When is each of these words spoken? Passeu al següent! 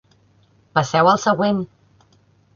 Passeu 0.77 1.11
al 1.11 1.21
següent! 1.27 1.61